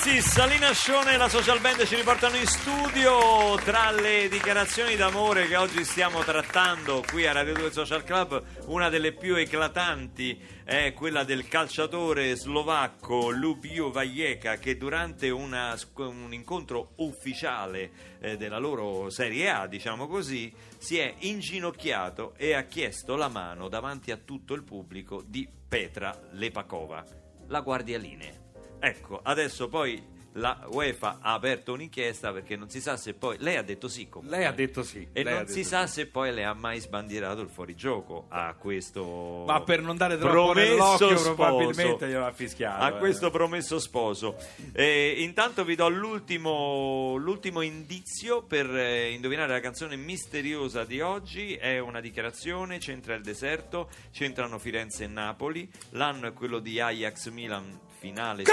[0.00, 5.46] Francis Salina Ascione e la social band ci riportano in studio tra le dichiarazioni d'amore
[5.46, 8.42] che oggi stiamo trattando qui a Radio 2 Social Club.
[8.68, 16.32] Una delle più eclatanti è quella del calciatore slovacco Lubio Vajeka che durante una- un
[16.32, 17.90] incontro ufficiale
[18.20, 23.68] eh, della loro Serie A diciamo così si è inginocchiato e ha chiesto la mano
[23.68, 27.04] davanti a tutto il pubblico di Petra Lepakova.
[27.48, 28.48] La guardialine
[28.80, 33.36] Ecco, adesso poi la UEFA ha aperto un'inchiesta perché non si sa se poi.
[33.40, 34.38] Lei ha detto sì comunque.
[34.38, 35.08] Lei ha detto sì.
[35.12, 35.94] E non si sa sì.
[35.94, 39.44] se poi le ha mai sbandierato il fuorigioco a questo.
[39.46, 41.34] Ma per non dare troppo nell'occhio sposo.
[41.34, 42.82] probabilmente glielo ha fischiato.
[42.82, 42.98] A eh.
[42.98, 44.36] questo promesso sposo.
[44.72, 51.54] Eh, intanto vi do l'ultimo, l'ultimo indizio per eh, indovinare la canzone misteriosa di oggi.
[51.54, 55.68] È una dichiarazione, c'entra il deserto, c'entrano Firenze e Napoli.
[55.90, 58.44] L'anno è quello di Ajax Milan finale.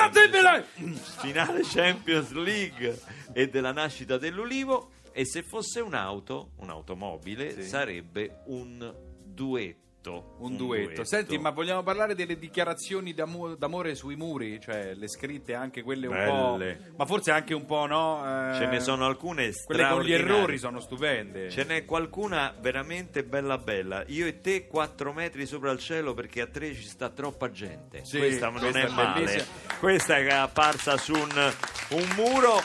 [1.19, 2.99] Finale Champions League
[3.33, 7.63] e della nascita dell'Ulivo e se fosse un'auto, un'automobile, Sì.
[7.63, 9.85] sarebbe un duetto.
[10.37, 11.03] Un duetto.
[11.03, 14.59] Senti, ma vogliamo parlare delle dichiarazioni d'amo- d'amore sui muri?
[14.61, 16.75] Cioè, le scritte anche quelle un Belle.
[16.75, 16.93] po'.
[16.97, 18.51] Ma forse anche un po', no?
[18.51, 21.49] Eh, Ce ne sono alcune Quelle con gli errori sono stupende.
[21.49, 24.03] Ce n'è qualcuna veramente bella bella.
[24.07, 28.01] Io e te 4 metri sopra il cielo perché a 3 ci sta troppa gente.
[28.03, 29.23] Sì, questa non questa è è male.
[29.23, 29.45] bellissima.
[29.79, 31.53] Questa è apparsa su un,
[31.89, 32.61] un muro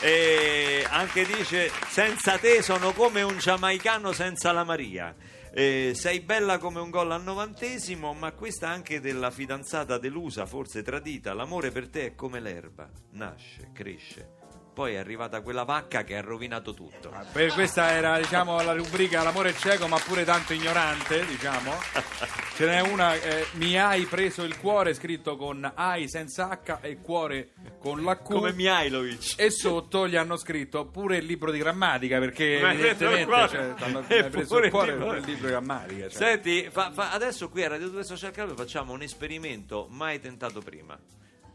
[0.00, 5.14] e anche dice senza te sono come un giamaicano senza la Maria.
[5.54, 10.82] Eh, sei bella come un gol al novantesimo, ma questa anche della fidanzata delusa, forse
[10.82, 11.34] tradita.
[11.34, 14.41] L'amore per te è come l'erba, nasce, cresce.
[14.74, 17.10] Poi è arrivata quella vacca che ha rovinato tutto.
[17.12, 21.72] Ah, Per questa era diciamo la rubrica L'amore è cieco ma pure tanto ignorante, diciamo.
[22.56, 27.00] Ce n'è una, eh, mi hai preso il cuore scritto con AI senza H e
[27.02, 28.22] cuore con la Q.
[28.22, 29.34] Come Mihailovic.
[29.36, 33.12] E sotto gli hanno scritto pure il libro di grammatica perché Mi hai preso il
[33.12, 33.48] evidentemente cuore.
[34.08, 36.08] cioè, hai preso pure il cuore libro- pure il libro di grammatica.
[36.08, 36.18] Cioè.
[36.18, 40.60] Senti, fa- fa- adesso qui a Radio 2 Social Club facciamo un esperimento mai tentato
[40.62, 40.98] prima.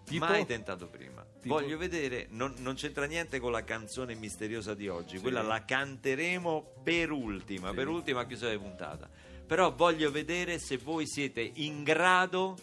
[0.07, 0.25] Tipo?
[0.25, 1.25] Mai tentato prima.
[1.41, 1.55] Tipo?
[1.55, 6.75] Voglio vedere, non, non c'entra niente con la canzone misteriosa di oggi, quella la canteremo
[6.81, 9.09] per ultima, per ultima chiusura di puntata.
[9.45, 12.55] Però voglio vedere se voi siete in grado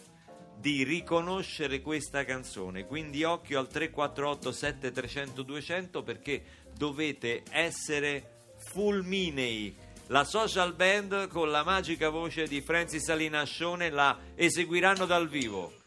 [0.57, 2.85] di riconoscere questa canzone.
[2.87, 6.43] Quindi occhio al 348 7300 200 perché
[6.75, 9.75] dovete essere fulminei.
[10.07, 15.84] La social band con la magica voce di Francis Salina Ascione la eseguiranno dal vivo.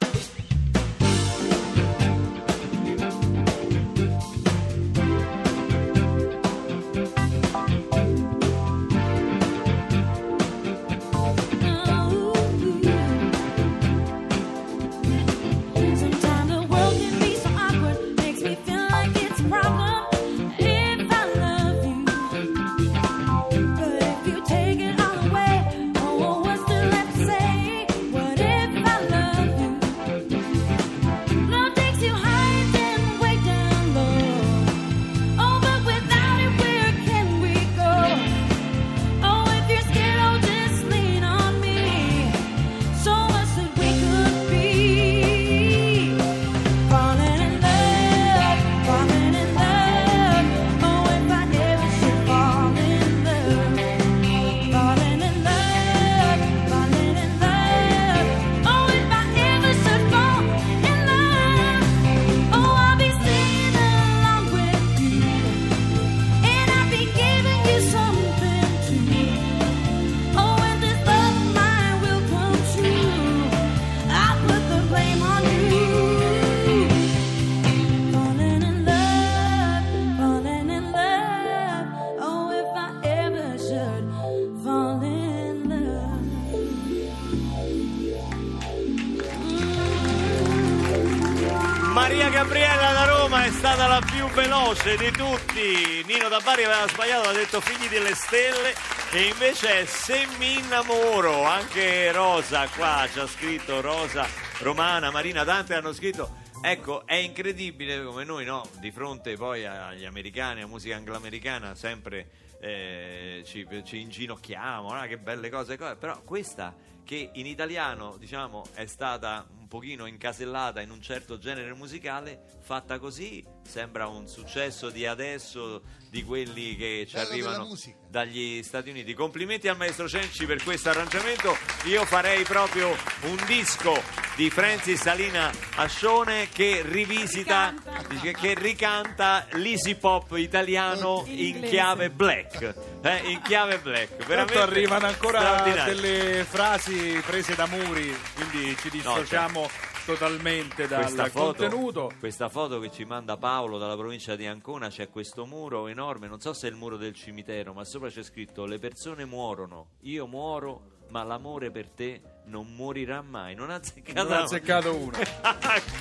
[92.30, 96.02] Gabriella da Roma è stata la più veloce di tutti.
[96.04, 98.74] Nino da Bari aveva sbagliato, ha detto figli delle stelle.
[99.10, 104.26] E invece è Se mi innamoro, anche Rosa qua ci ha scritto, Rosa,
[104.58, 106.36] Romana, Marina, Dante hanno scritto.
[106.60, 108.68] Ecco, è incredibile come noi, no?
[108.78, 112.28] Di fronte poi agli americani, a musica angloamericana, sempre
[112.60, 115.76] eh, ci, ci inginocchiamo, ah, che belle cose.
[115.76, 116.74] Però questa
[117.04, 123.46] che in italiano, diciamo, è stata pochino incasellata in un certo genere musicale, fatta così,
[123.68, 127.78] sembra un successo di adesso, di quelli che ci Bello arrivano
[128.08, 129.12] dagli Stati Uniti.
[129.12, 131.56] Complimenti al maestro Cenci per questo arrangiamento.
[131.84, 132.88] Io farei proprio
[133.22, 134.02] un disco
[134.36, 137.74] di Francis Salina Ascione che rivisita,
[138.08, 138.38] Ricanta.
[138.40, 142.74] che ricanta l'easy pop italiano In chiave black.
[143.02, 144.08] eh, in chiave black.
[144.08, 149.68] Tanto Veramente arrivano ancora delle frasi prese da muri, quindi ci dissociamo
[150.08, 152.12] totalmente dal Questa foto, contenuto.
[152.18, 156.40] questa foto che ci manda Paolo dalla provincia di Ancona c'è questo muro enorme, non
[156.40, 160.26] so se è il muro del cimitero, ma sopra c'è scritto le persone muorono, io
[160.26, 163.54] muoro, ma l'amore per te non morirà mai.
[163.54, 165.18] Non ha azzeccato Non azzeccato una.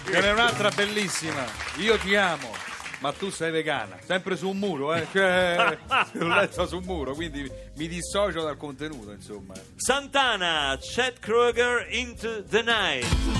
[0.05, 1.45] Ce n'è un'altra bellissima.
[1.79, 2.49] Io ti amo,
[2.99, 3.97] ma tu sei vegana.
[4.05, 5.05] Sempre su un muro, eh?
[5.11, 5.77] Cioè,
[6.13, 9.53] l'ho letto su un muro, quindi mi dissocio dal contenuto, insomma.
[9.75, 13.36] Santana, Chet Kruger, Into the Night.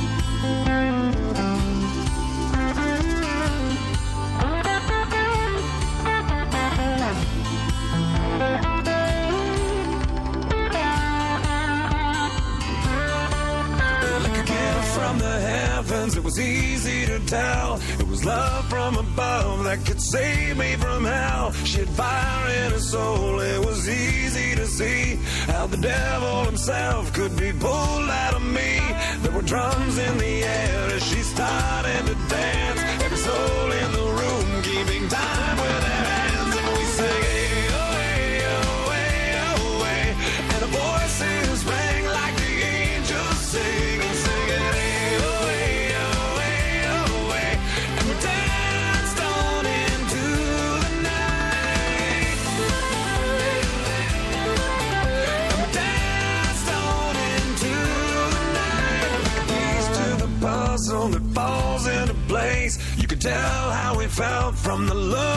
[20.11, 21.51] Save me from hell.
[21.65, 25.15] She had fire in her soul, it was easy to see
[25.51, 28.79] how the devil himself could be pulled out of me.
[29.21, 30.26] There were drums in the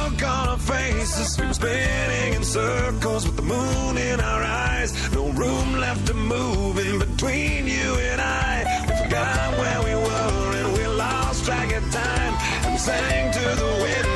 [0.01, 1.39] look on our faces.
[1.39, 4.91] We were spinning in circles with the moon in our eyes.
[5.13, 8.65] No room left to move in between you and I.
[8.89, 12.35] We forgot where we were and we lost track of time.
[12.65, 14.10] And we sang to the wind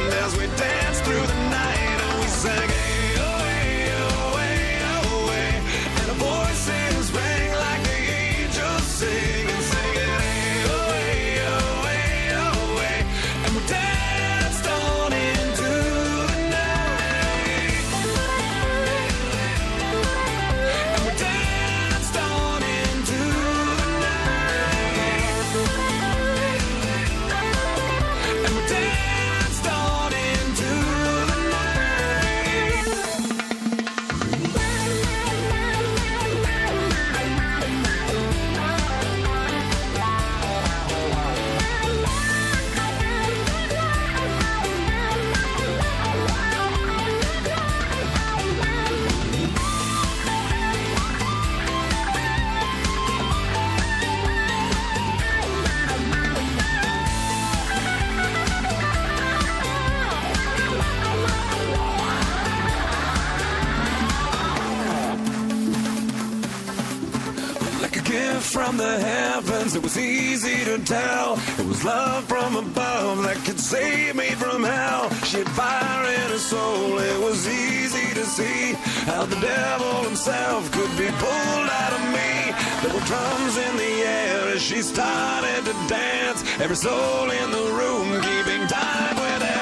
[69.77, 71.39] it was easy to tell.
[71.59, 75.11] It was love from above that could save me from hell.
[75.25, 78.75] She had fire in her soul, it was easy to see
[79.11, 82.55] how the devil himself could be pulled out of me.
[82.83, 86.45] There were drums in the air as she started to dance.
[86.61, 89.54] Every soul in the room keeping time with their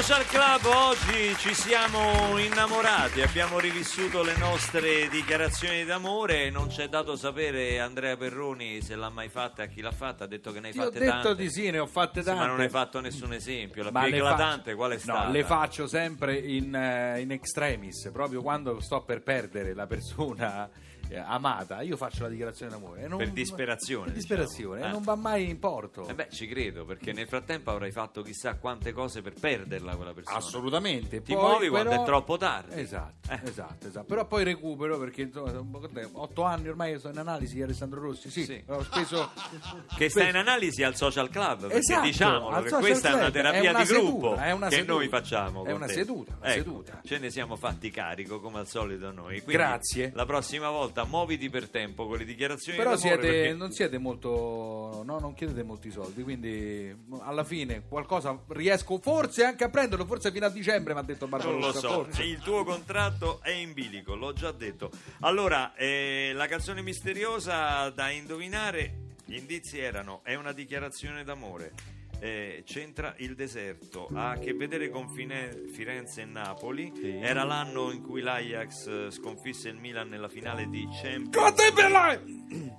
[0.00, 7.16] Social Club oggi ci siamo innamorati, abbiamo rivissuto le nostre dichiarazioni d'amore non c'è dato
[7.16, 10.60] sapere Andrea Perroni se l'ha mai fatta e a chi l'ha fatta, ha detto che
[10.60, 11.36] ne hai Ti ho fatte detto tante.
[11.42, 12.40] di sì, ne ho fatte Sì, tante.
[12.40, 15.24] ma non hai fatto nessun esempio, la Ma più eclatante faccio- qual è stata?
[15.26, 20.68] No, le faccio sempre in, eh, in extremis, proprio quando sto per perdere la persona
[21.10, 23.02] eh, amata, io faccio la dichiarazione d'amore.
[23.02, 24.84] e non- Per disperazione, Per disperazione, diciamo.
[24.86, 24.92] e Eh.
[24.92, 26.06] non va mai in porto.
[26.08, 30.12] Eh beh, ci credo, perché nel frattempo avrai fatto chissà quante cose per perderla quella
[30.12, 30.36] persona.
[30.38, 31.22] Assolutamente.
[31.22, 32.80] Ti Poi, muovi quando però- è troppo tardi.
[32.80, 33.40] Esatto, Eh.
[33.44, 34.06] esatto, esatto.
[34.06, 35.50] Però poi recupero perché insomma,
[36.12, 38.30] otto anni ormai sto in analisi di Alessandro Rossi.
[38.30, 38.62] Sì, Sì.
[38.66, 39.30] ho speso.
[39.96, 43.60] Che sta in analisi al social club, perché Esatto, diciamolo che questa è una terapia
[43.60, 44.92] è una di gruppo seduta, una che seduta.
[44.92, 45.64] noi facciamo.
[45.64, 45.92] È una te.
[45.92, 47.00] seduta, una Ecco, seduta.
[47.04, 49.36] Ce ne siamo fatti carico come al solito noi.
[49.42, 50.12] Quindi Grazie.
[50.14, 55.02] La prossima volta muoviti per tempo con le dichiarazioni Però siete, perché- non siete molto.
[55.04, 56.22] No, non chiedete molti soldi.
[56.22, 60.04] Quindi alla fine qualcosa riesco forse anche a prenderlo.
[60.06, 62.22] Forse fino a dicembre mi ha detto Non lo so, forse.
[62.22, 64.90] il tuo contratto è in bilico, l'ho già detto.
[65.20, 71.72] Allora, eh, la canzone misteriosa da indovinare, gli indizi erano, è una dichiarazione d'amore.
[72.20, 76.92] Eh, c'entra il deserto, ha a che vedere con Fine- Firenze e Napoli.
[77.20, 81.32] Era l'anno in cui l'Ajax sconfisse il Milan nella finale di Champions.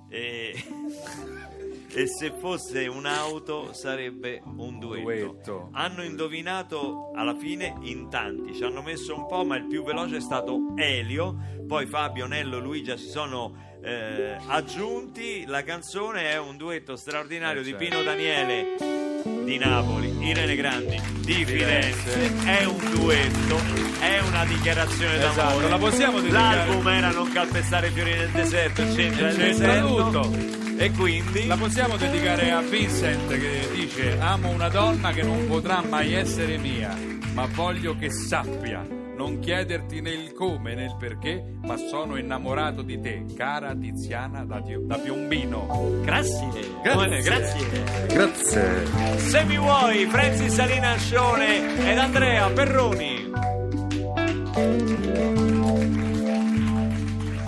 [0.08, 0.54] E,
[1.94, 5.02] e se fosse un'auto sarebbe un duetto.
[5.02, 5.68] Duetto.
[5.72, 10.16] Hanno indovinato alla fine in tanti, ci hanno messo un po', ma il più veloce
[10.18, 11.60] è stato Elio.
[11.66, 15.44] Poi Fabio, Nello, Luigia si sono eh, aggiunti.
[15.46, 17.84] La canzone è un duetto straordinario Eh, di certo.
[17.84, 22.32] Pino Daniele di Napoli, Irene Grandi di Firenze.
[22.44, 23.58] È un duetto,
[24.00, 25.68] è una dichiarazione Esatto, d'amore.
[25.68, 30.10] la possiamo dedicare- L'album era Non calpestare i fiori nel deserto, c'entra il deserto.
[30.10, 30.60] tutto.
[30.78, 35.82] E quindi La possiamo dedicare a Vincent che dice: Amo una donna che non potrà
[35.88, 36.96] mai essere mia,
[37.34, 38.84] ma voglio che sappia.
[39.16, 44.44] Non chiederti né il come né il perché, ma sono innamorato di te, cara Tiziana
[44.44, 46.00] da, da Piombino.
[46.02, 46.48] Grazie.
[46.82, 47.20] Grazie.
[47.20, 48.06] Grazie.
[48.08, 49.18] Grazie.
[49.18, 53.30] Se mi vuoi, Francis Salina Ascione ed Andrea Perroni.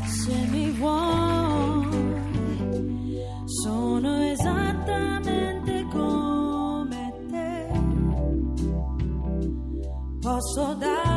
[0.06, 1.86] Se mi vuoi,
[3.46, 7.68] sono esattamente come te.
[10.20, 11.13] Posso darti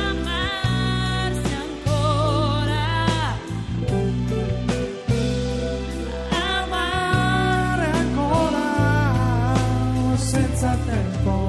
[0.00, 2.84] amarsi ancora,
[6.30, 8.66] Amare ancora
[10.16, 11.43] senza tempo.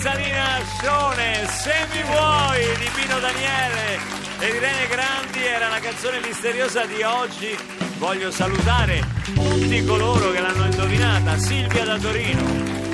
[0.00, 3.98] Salina Scione, Se mi vuoi di Pino Daniele
[4.38, 7.54] e Irene Grandi era la canzone misteriosa di oggi.
[7.98, 9.04] Voglio salutare
[9.34, 12.42] tutti coloro che l'hanno indovinata, Silvia da Torino,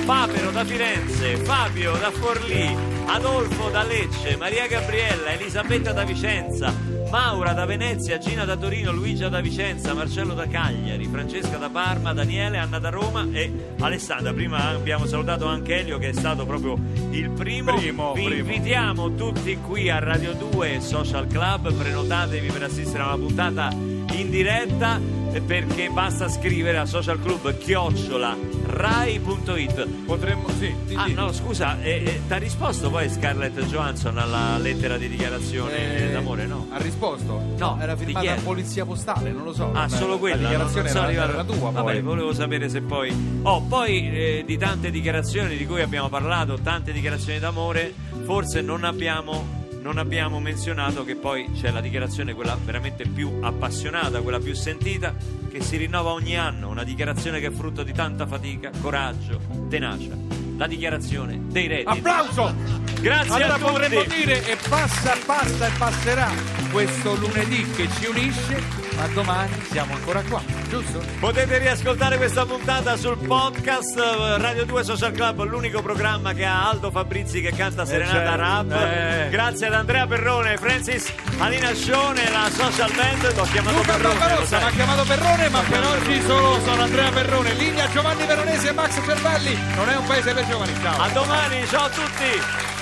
[0.04, 6.74] Papero da Firenze, Fabio da Forlì, Adolfo da Lecce, Maria Gabriella, Elisabetta da Vicenza,
[7.10, 12.12] Maura da Venezia, Gina da Torino, Luigia da Vicenza, Marcello da Cagliari, Francesca da Parma,
[12.12, 14.32] Daniele, Anna da Roma e Alessandra.
[14.32, 16.78] Prima abbiamo salutato anche Elio che è stato proprio
[17.10, 17.74] il primo.
[17.76, 18.40] Primo, Vi primo.
[18.52, 24.30] invitiamo tutti qui a Radio 2 Social Club, prenotatevi per assistere a una puntata in
[24.30, 25.00] diretta
[25.46, 32.20] perché basta scrivere a social club chiocciola rai.it Potremmo, sì, sì, Ah no scusa, ti
[32.28, 36.66] ha risposto poi Scarlett Johansson alla lettera di dichiarazione Eh, d'amore no?
[36.70, 37.40] Ha risposto?
[37.56, 38.40] No, era di firmata chi a è?
[38.42, 39.70] polizia postale, non lo so.
[39.72, 40.36] Ah, non solo quella.
[40.36, 42.00] La dichiarazione non so era, era tua, Vabbè, poi.
[42.02, 43.40] volevo sapere se poi.
[43.42, 48.84] Oh, poi eh, di tante dichiarazioni di cui abbiamo parlato, tante dichiarazioni d'amore, forse non
[48.84, 49.55] abbiamo.
[49.86, 55.14] Non abbiamo menzionato che poi c'è la dichiarazione, quella veramente più appassionata, quella più sentita,
[55.48, 60.10] che si rinnova ogni anno, una dichiarazione che è frutto di tanta fatica, coraggio, tenacia.
[60.56, 61.98] La dichiarazione dei redditi.
[61.98, 62.52] Applauso!
[63.00, 63.70] Grazie allora a tutti.
[63.70, 68.62] potremmo dire e passa, passa e passerà questo lunedì che ci unisce,
[68.96, 71.02] ma domani siamo ancora qua, giusto?
[71.18, 76.68] Potete riascoltare questa puntata sul podcast eh, Radio 2 Social Club, l'unico programma che ha
[76.68, 78.36] Aldo Fabrizi che canta Serenata certo.
[78.36, 78.72] Rap.
[78.72, 79.28] Eh.
[79.30, 83.34] Grazie ad Andrea Perrone, Francis Alina Scione, la social band.
[83.34, 84.46] L'ho chiamato Luca Perrone.
[84.50, 88.72] mi ha chiamato Perrone, ma per oggi solo sono Andrea Perrone, linea Giovanni Veronesi e
[88.72, 89.58] Max Cervalli.
[89.76, 91.00] Non è un paese per giovani, ciao!
[91.00, 92.75] A domani, ciao a tutti.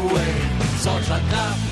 [0.00, 1.69] Radio 2 Social Club